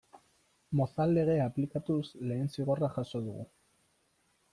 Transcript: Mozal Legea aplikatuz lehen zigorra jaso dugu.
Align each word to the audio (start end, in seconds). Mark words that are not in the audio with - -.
Mozal 0.79 1.11
Legea 1.17 1.43
aplikatuz 1.49 2.01
lehen 2.31 2.49
zigorra 2.55 2.91
jaso 2.97 3.23
dugu. 3.27 3.47